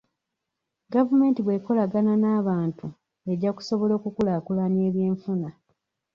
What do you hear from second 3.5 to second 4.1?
kusobola